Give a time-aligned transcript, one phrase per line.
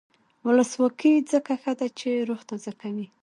[0.45, 3.07] ولسواکي ځکه ښه ده چې روح تازه کوي.